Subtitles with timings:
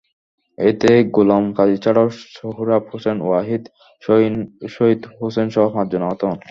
[0.57, 3.63] এতে গোলাম কাদির ছাড়াও সোহরাব হোসেন, ওয়াহিদ,
[4.73, 6.37] শহীদ হোসেনসহ পাঁচজন আহত হন।